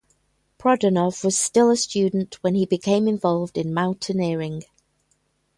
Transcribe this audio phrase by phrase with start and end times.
[0.57, 4.63] Prodanov was still a student when he became involved in mountaineering.